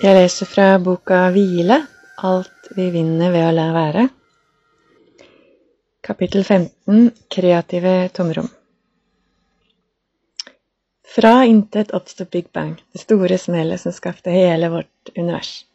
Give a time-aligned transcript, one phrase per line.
[0.00, 1.76] Jeg leser fra boka 'Hvile
[2.24, 4.04] alt vi vinner ved å la være'.
[6.08, 8.48] Kapittel 15 Kreative tomrom.
[11.16, 15.66] Fra intet oppsto Big Bang, det store smellet som skapte hele vårt univers.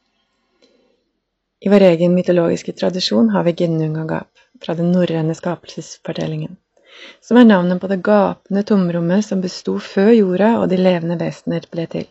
[1.61, 6.57] I vår egen mytologiske tradisjon har vi Ginnung og Gap, fra den norrøne skapelsesfortellingen,
[7.21, 11.69] som er navnet på det gapende tomrommet som besto før jorda og de levende vesener
[11.69, 12.09] ble til.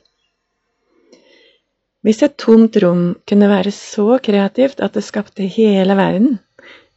[2.04, 6.34] Hvis et tomt rom kunne være så kreativt at det skapte hele verden,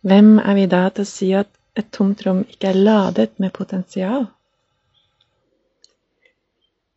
[0.04, 1.48] hvem er vi da til å si at
[1.80, 4.28] et tomt rom ikke er ladet med potensial?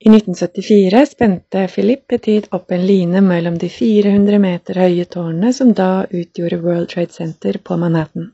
[0.00, 5.74] I 1974 spente Philippe Petit opp en line mellom de 400 meter høye tårnene som
[5.76, 8.30] da utgjorde World Trade Center på Manhattan.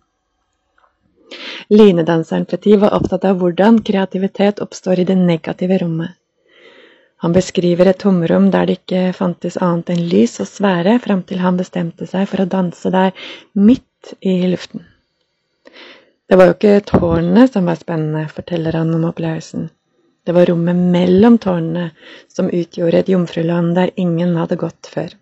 [1.74, 6.14] Linedanseren Petit var opptatt av hvordan kreativitet oppstår i det negative rommet.
[7.24, 11.40] Han beskriver et tomrom der det ikke fantes annet enn lys og sfære, fram til
[11.40, 13.16] han bestemte seg for å danse der
[13.56, 14.84] midt i luften.
[16.28, 19.68] Det var jo ikke tårnene som var spennende, forteller han om opplevelsen.
[20.26, 21.92] Det var rommet mellom tårnene
[22.32, 25.12] som utgjorde et jomfruland der ingen hadde gått før.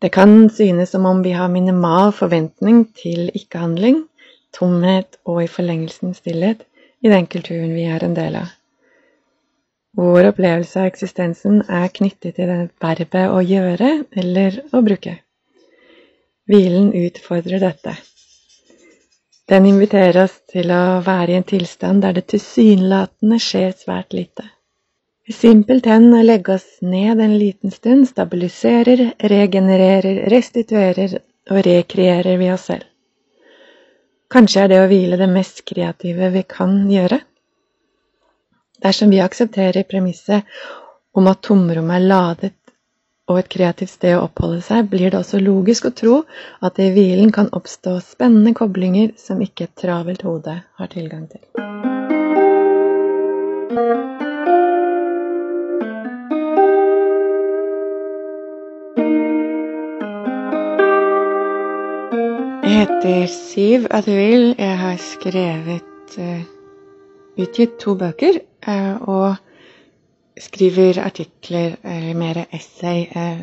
[0.00, 4.06] Det kan synes som om vi har minimal forventning til ikke-handling,
[4.56, 6.64] tomhet og i forlengelsen stillhet
[7.04, 8.48] i den kulturen vi er en del av.
[9.96, 13.90] Vår opplevelse av eksistensen er knyttet til det verbet å gjøre
[14.22, 15.16] eller å bruke.
[16.50, 17.96] Hvilen utfordrer dette.
[19.50, 24.46] Den inviterer oss til å være i en tilstand der det tilsynelatende skjer svært lite.
[25.30, 31.18] Simpelthen å legge oss ned en liten stund stabiliserer, regenererer, restituerer
[31.50, 32.86] og rekreerer vi oss selv.
[34.30, 37.20] Kanskje er det å hvile det mest kreative vi kan gjøre?
[38.80, 40.44] Dersom vi aksepterer premisset
[41.12, 42.54] om at tomrommet er ladet
[43.30, 46.14] og et kreativt sted å oppholde seg, blir det også logisk å tro
[46.64, 51.28] at det i hvilen kan oppstå spennende koblinger som ikke et travelt hode har tilgang
[51.30, 51.44] til.
[62.64, 64.54] Jeg heter Siv Adwil.
[64.58, 66.59] Jeg har skrevet uh,
[67.46, 69.36] utgitt to bøker Eh, og
[70.40, 73.38] skriver artikler eller mer essay, eh,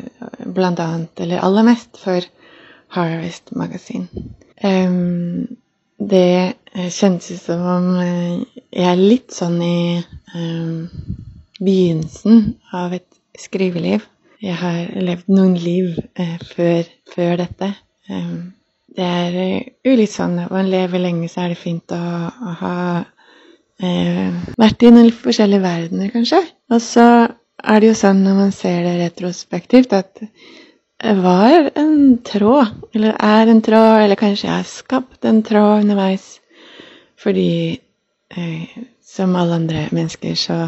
[0.54, 2.20] blant annet, eller aller mest, for
[2.94, 4.08] Harvest Magasin.
[5.98, 10.02] Det eh, kjennes som om jeg er litt sånn i
[11.58, 14.06] begynnelsen av et skriveliv.
[14.42, 15.98] Jeg har levd noen liv
[16.54, 17.72] før, før dette.
[18.96, 19.38] det er
[19.84, 22.76] jo sånn når man lever lenge, så er det fint å, å ha
[23.82, 26.40] eh, vært i noen forskjellige verdener, kanskje.
[26.72, 27.06] Og så
[27.58, 30.22] er det jo sånn når man ser det retrospektivt, at
[30.98, 35.84] det var en tråd, eller er en tråd, eller kanskje jeg har skapt en tråd
[35.84, 36.38] underveis.
[37.18, 37.78] Fordi
[38.34, 40.58] eh, som alle andre mennesker så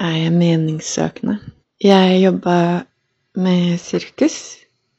[0.00, 1.38] er jeg meningssøkende.
[1.80, 2.56] Jeg jobba
[3.40, 4.36] med sirkus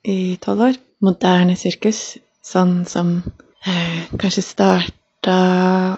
[0.06, 0.80] i tolv år.
[1.02, 2.18] Moderne sirkus.
[2.42, 5.98] Sånn som eh, kanskje start starta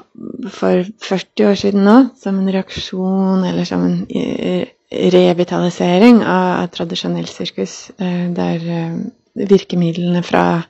[0.51, 7.27] for 40 år siden nå som en reaksjon eller som en eh, revitalisering av tradisjonell
[7.27, 10.63] sirkus, eh, der eh, virkemidlene fra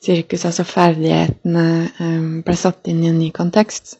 [0.00, 3.96] sirkus, altså ferdighetene, ble satt inn i en ny kontekst.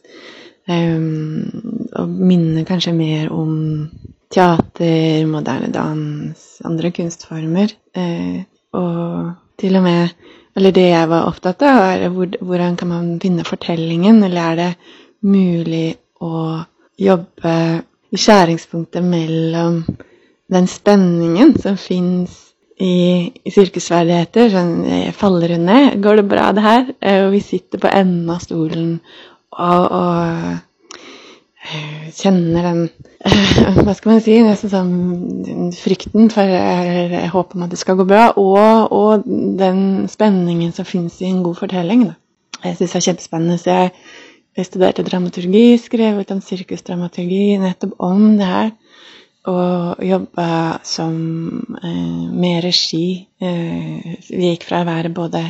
[0.69, 3.89] Og minner kanskje mer om
[4.31, 7.73] teater, moderne dans, andre kunstformer.
[8.77, 10.15] Og til og med
[10.57, 14.71] eller det jeg var opptatt av, er hvordan kan man finne fortellingen, eller er det
[15.27, 15.91] mulig
[16.23, 16.63] å
[16.97, 17.53] jobbe
[18.09, 19.83] i skjæringspunktet mellom
[20.49, 22.35] den spenningen som fins
[22.79, 24.49] i, i sirkusferdigheter.
[24.53, 24.73] Sånn,
[25.17, 25.97] faller hun ned?
[26.01, 26.85] Går det bra, det her?
[27.25, 28.95] Og vi sitter på enden av stolen
[29.57, 30.17] og, og
[30.47, 30.66] Eh,
[32.15, 32.81] kjenner den
[33.25, 34.37] eh, Hva skal man si?
[34.45, 38.29] Nesten sånn frykten for jeg håper at det skal gå bra.
[38.39, 42.07] Og, og den spenningen som fins i en god fortelling.
[42.09, 42.17] Da.
[42.63, 43.59] Jeg syns det er kjempespennende.
[43.61, 43.93] Så jeg,
[44.57, 48.71] jeg studerte dramaturgi, skrev ut om sirkusdramaturgi nettopp om det her.
[49.47, 50.49] Og jobba
[50.87, 51.17] som
[51.79, 53.07] eh, med regi.
[53.39, 55.45] Eh, vi gikk fra å være både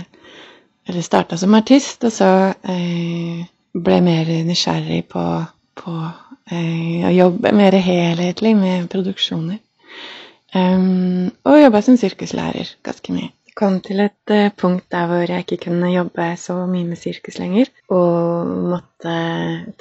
[0.88, 2.28] Eller starta som artist, og så
[2.64, 3.42] eh,
[3.76, 5.24] ble mer nysgjerrig på
[5.78, 5.94] på
[6.52, 9.62] eh, å jobbe mer helhetlig med produksjoner.
[10.56, 13.34] Um, og jobba som sirkuslærer ganske mye.
[13.58, 17.40] Kom til et uh, punkt der hvor jeg ikke kunne jobbe så mye med sirkus
[17.42, 17.72] lenger.
[17.94, 19.16] Og måtte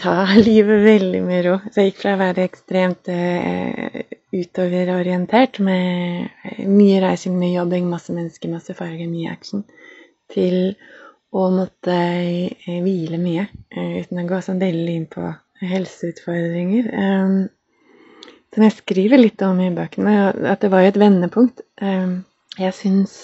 [0.01, 0.17] ta
[0.49, 1.57] livet veldig med ro.
[1.71, 4.03] Så jeg gikk fra å være ekstremt uh,
[4.35, 9.65] utoverorientert med mye reising, mye jobbing, masse mennesker, masse farger, mye action,
[10.33, 10.75] til
[11.37, 15.31] å måtte uh, hvile mye uten å gå sånn veldig inn på
[15.63, 16.91] helseutfordringer.
[18.55, 20.15] Som jeg skriver litt om i bøkene,
[20.49, 21.65] at det var jo et vendepunkt.
[22.57, 23.17] Jeg syns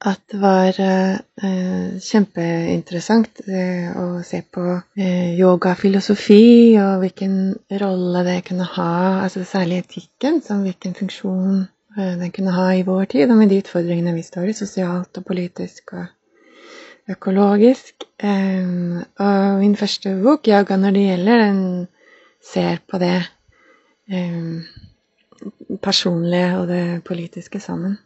[0.00, 4.62] at det var eh, kjempeinteressant eh, å se på
[4.96, 7.34] eh, yogafilosofi og hvilken
[7.82, 8.94] rolle det kunne ha,
[9.26, 11.66] altså særlig etikken, som hvilken funksjon
[11.98, 15.24] den kunne ha i vår tid, og med de utfordringene vi står i, sosialt og
[15.26, 16.06] politisk og
[17.10, 18.04] økologisk.
[18.22, 21.88] Og min første bok, 'Jaga når det gjelder', den
[22.52, 23.22] ser på det
[25.82, 27.98] personlige og det politiske sammen.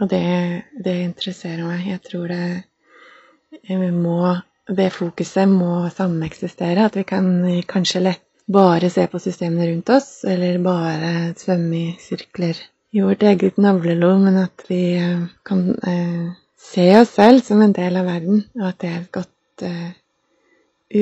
[0.00, 1.86] Og det, det interesserer meg.
[1.88, 6.84] Jeg tror det må Det fokuset må sameksistere.
[6.84, 7.26] At vi kan
[7.68, 12.56] kanskje lett bare se på systemene rundt oss, eller bare svømme i sirkler
[12.94, 14.96] i vårt eget navlelo, men at vi
[15.44, 16.32] kan eh,
[16.64, 19.92] se oss selv som en del av verden, og at det er et godt uh,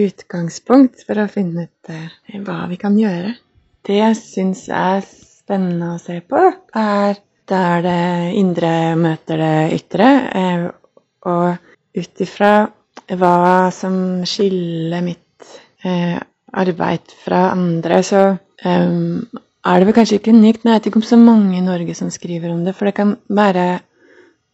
[0.02, 3.34] utgangspunkt for å finne ut uh, hva vi kan gjøre.
[3.86, 6.42] Det jeg syns er spennende å se på,
[6.78, 7.18] er
[7.50, 8.02] der det
[8.38, 10.12] indre møter det ytre.
[10.34, 10.70] uh,
[11.22, 11.54] og
[11.94, 12.52] ut ifra
[13.14, 13.94] hva som
[14.26, 15.20] skiller mitt
[16.52, 18.22] arbeid fra andre, så
[18.64, 19.22] um,
[19.62, 20.64] er det vel kanskje ikke unikt.
[20.64, 22.74] Men jeg vet ikke om så mange i Norge som skriver om det.
[22.74, 23.66] For det kan være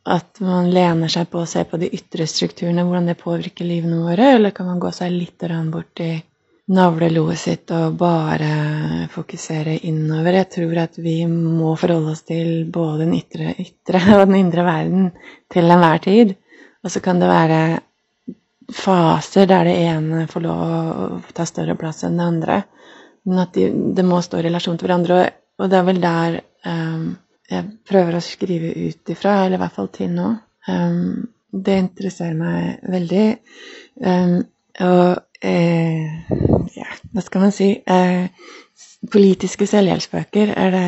[0.08, 4.00] at man lener seg på å se på de ytre strukturene, hvordan det påvirker livene
[4.06, 6.12] våre, eller kan man gå seg litt bort i
[6.68, 10.36] navleloet sitt og bare fokusere innover.
[10.40, 14.64] Jeg tror at vi må forholde oss til både den ytre, ytre og den indre
[14.66, 15.10] verden
[15.52, 16.34] til enhver tid.
[16.84, 17.60] Og så kan det være
[18.74, 22.58] faser der det ene får lov å ta større plass enn det andre.
[23.28, 25.22] Men at de, det må stå i relasjon til hverandre.
[25.22, 26.38] Og, og det er vel der
[26.68, 27.08] um,
[27.48, 30.28] jeg prøver å skrive ut ifra, eller i hvert fall til nå.
[30.68, 33.26] Um, det interesserer meg veldig.
[34.04, 34.38] Um,
[34.84, 36.06] og eh,
[36.76, 38.28] ja, hva skal man si eh,
[39.10, 40.80] Politiske selvhjelpsbøker er det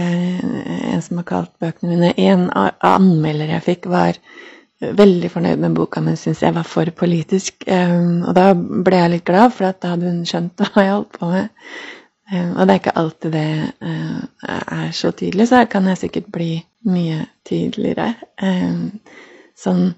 [0.91, 2.09] en som har kalt bøkene mine.
[2.19, 4.19] En anmelder jeg fikk, var
[4.81, 7.63] veldig fornøyd med boka, men syntes jeg var for politisk.
[7.71, 11.21] Um, og da ble jeg litt glad, for da hadde hun skjønt hva jeg holdt
[11.21, 11.71] på med.
[12.31, 15.99] Um, og det er ikke alltid det uh, er så tydelig, så her kan jeg
[16.05, 16.53] sikkert bli
[16.87, 18.15] mye tydeligere.
[18.43, 19.01] Um,
[19.61, 19.91] sånn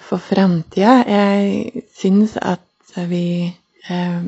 [0.00, 3.52] for framtida Jeg syns at vi
[3.88, 4.22] eh,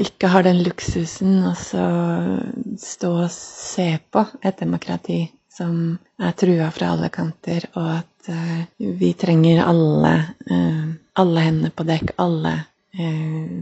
[0.00, 5.20] ikke har den luksusen å stå og se på et demokrati
[5.60, 10.12] som er trua fra alle kanter, og at eh, vi trenger alle,
[10.48, 10.86] eh,
[11.20, 12.69] alle hendene på dekk, alle eh,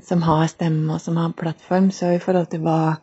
[0.08, 1.90] som har stemme og som har plattform.
[1.92, 2.96] Så i forhold til hva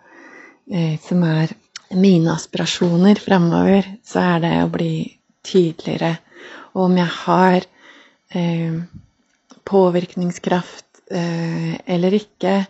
[0.72, 1.54] eh, som er
[1.94, 4.94] mine aspirasjoner framover, så er det å bli
[5.45, 6.16] tydeligere.
[6.74, 7.68] Og om jeg har
[8.33, 8.81] eh,
[9.69, 12.66] påvirkningskraft Eh, eller ikke.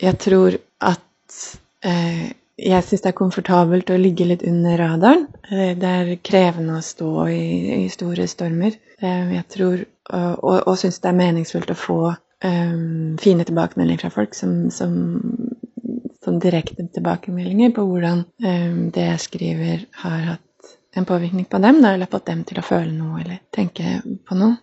[0.00, 1.36] jeg tror at
[1.84, 5.26] eh, jeg syns det er komfortabelt å ligge litt under radaren.
[5.48, 7.46] Eh, det er krevende å stå i,
[7.84, 8.76] i store stormer.
[9.00, 11.98] Jeg tror, og, og syns det er meningsfullt å få
[12.44, 14.96] um, fine tilbakemeldinger fra folk som, som,
[16.24, 21.82] som direkte tilbakemeldinger på hvordan um, det jeg skriver, har hatt en påvirkning på dem,
[21.84, 24.56] eller fått dem til å føle noe eller tenke på noe.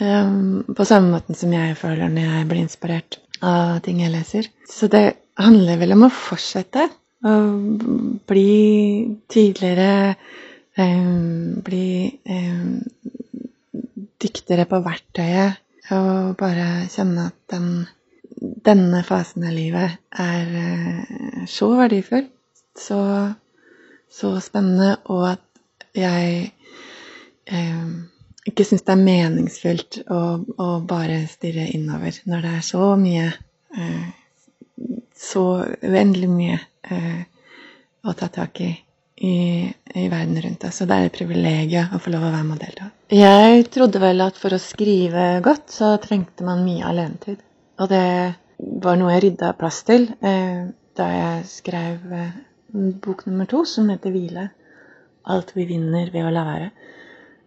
[0.00, 4.48] Um, på samme måten som jeg føler når jeg blir inspirert av ting jeg leser.
[4.66, 5.04] Så det
[5.38, 6.88] handler vel om å fortsette
[7.24, 7.34] å
[8.28, 8.56] bli
[9.30, 10.16] tydeligere,
[10.76, 11.86] um, bli
[12.26, 12.80] um,
[14.24, 17.68] dyktigere på verktøyet og bare kjenne at den,
[18.64, 22.28] denne fasen av livet er uh, så verdifull,
[22.78, 23.00] så,
[24.10, 25.44] så spennende, og at
[25.94, 26.52] jeg
[27.46, 27.86] eh,
[28.48, 33.28] ikke syns det er meningsfylt å, å, bare stirre innover når det er så mye
[33.30, 34.06] eh,
[35.24, 35.44] Så
[35.86, 36.56] uendelig mye
[36.90, 37.22] eh,
[38.04, 38.72] å ta tak i,
[39.16, 39.34] i
[39.94, 40.80] i, verden rundt oss.
[40.82, 42.88] Og det er et privilegium å få lov å være med og delta.
[43.14, 47.42] Jeg trodde vel at for å skrive godt, så trengte man mye alenetid.
[47.78, 48.06] Og det
[48.82, 50.66] var noe jeg rydda plass til eh,
[50.98, 52.34] da jeg skrev eh,
[52.74, 54.48] bok nummer to, som heter 'Hvile'.
[55.24, 56.70] Alt vi vinner ved å la være.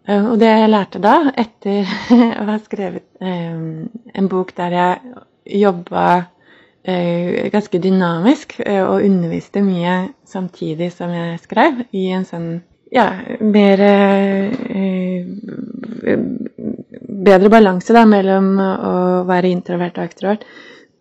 [0.08, 1.84] Eh, og det jeg lærte da, etter
[2.42, 3.60] å ha skrevet eh,
[4.22, 5.18] en bok der jeg
[5.64, 6.08] jobba
[6.88, 12.50] ganske dynamisk og underviste mye samtidig som jeg skrev, i en sånn
[12.96, 13.10] ja,
[13.44, 13.84] mer
[17.28, 18.94] Bedre balanse da, mellom å
[19.28, 20.46] være introvert og ekstrovert.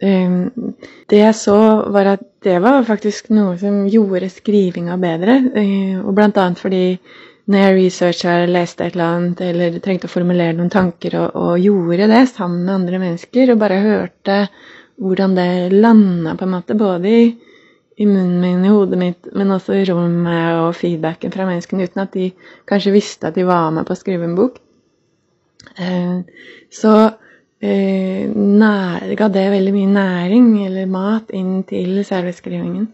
[0.01, 1.59] Det jeg så,
[1.95, 5.39] var at det var faktisk noe som gjorde skrivinga bedre.
[6.03, 6.85] Og blant annet fordi
[7.47, 11.37] når jeg researcha eller leste et eller annet, eller trengte å formulere noen tanker, og,
[11.39, 14.39] og, gjorde det sammen med andre mennesker, og bare hørte
[15.03, 17.27] hvordan det landa, på en måte, både i,
[17.97, 22.05] i munnen min, i hodet mitt, men også i rommet og feedbacken fra menneskene, uten
[22.05, 22.31] at de
[22.69, 24.59] kanskje visste at de var med på å skrive en bok.
[25.77, 26.19] Eh,
[26.73, 26.95] så
[27.61, 32.91] eh, nær, ga det veldig mye næring, eller mat, inn til selve skrivingen.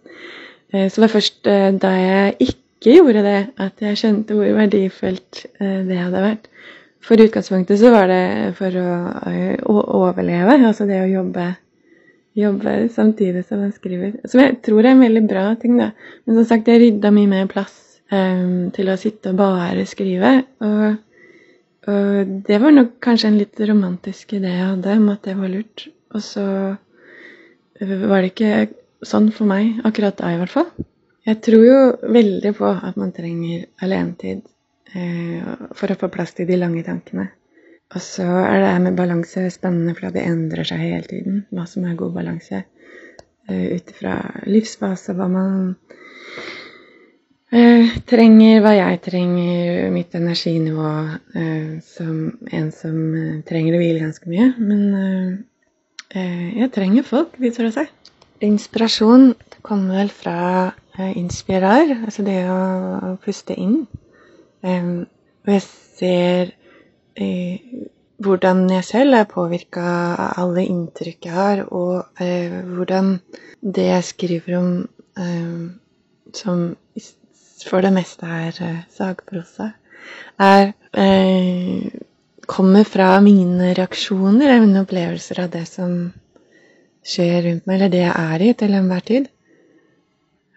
[0.73, 4.56] Eh, så det var først eh, da jeg ikke gjorde det, at jeg skjønte hvor
[4.59, 6.49] verdifullt eh, det hadde vært.
[7.02, 8.90] For utgangspunktet så var det for å,
[9.66, 11.49] å overleve, altså det å jobbe,
[12.38, 14.16] jobbe samtidig som man skriver.
[14.28, 15.90] Som jeg tror er en veldig bra ting, da.
[16.24, 17.74] Men som sagt, jeg rydda mye mer plass
[18.12, 20.34] um, til å sitte og bare skrive.
[20.64, 20.86] Og,
[21.88, 25.52] og, det var nok kanskje en litt romantisk idé jeg hadde om at det var
[25.52, 25.88] lurt.
[26.12, 26.46] Og så
[27.82, 28.54] var det ikke
[29.06, 30.72] sånn for meg akkurat da, i hvert fall.
[31.26, 31.78] Jeg tror jo
[32.14, 34.42] veldig på at man trenger alenetid
[34.94, 37.28] eh, for å få plass til de lange tankene.
[37.92, 41.42] Og så er det med balanse spennende, for det endrer seg hele tiden.
[41.52, 42.62] Hva som er god balanse.
[43.50, 45.75] Eh, Ut ifra livsfase, hva man
[47.52, 50.92] eh, trenger, hva jeg trenger, mitt energinivå
[51.37, 52.96] eh, som en som
[53.49, 54.52] trenger å hvile ganske mye.
[54.58, 55.42] Men
[56.12, 57.92] jeg trenger folk, viser det seg.
[58.44, 59.30] Inspirasjon
[59.64, 60.72] kommer vel fra
[61.16, 63.87] inspirar, altså det å puste inn.
[64.61, 66.52] Og jeg ser
[68.23, 73.17] hvordan jeg selv er påvirka av alle inntrykk jeg har, og eh, hvordan
[73.62, 74.71] det jeg skriver om,
[76.35, 76.62] som
[77.69, 78.57] for det meste er
[78.91, 79.69] sagprosa,
[80.41, 80.73] er
[82.47, 85.95] kommer fra mine reaksjoner, mine opplevelser av det som
[87.07, 89.29] skjer rundt meg, eller det jeg er i til enhver tid.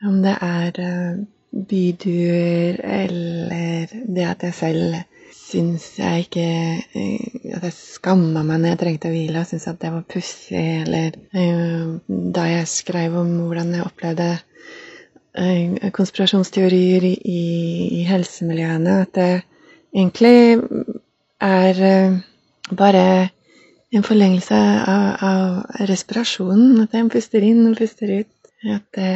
[0.06, 1.22] Om det er eh,
[1.70, 4.98] byduer eller det at jeg selv
[5.56, 6.46] syns jeg ikke
[7.00, 10.04] eh, At jeg skamma meg når jeg trengte å hvile og syntes at det var
[10.12, 11.88] pussig, eller eh,
[12.36, 14.34] da jeg skrev om hvordan jeg opplevde
[15.92, 17.42] konspirasjonsteorier i,
[18.00, 19.42] i helsemiljøene, at det
[19.92, 20.62] egentlig
[21.44, 21.82] er
[22.72, 23.02] bare
[23.92, 24.60] en forlengelse
[24.94, 26.86] av, av respirasjonen.
[26.86, 28.32] At en puster inn og puster ut.
[28.78, 29.12] At det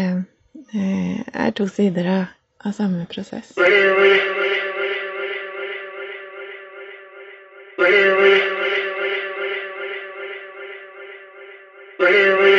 [0.74, 2.26] Eh, er to sider av,
[2.62, 3.56] av samme prosess.
[7.80, 8.34] وي وي
[12.00, 12.59] وي وي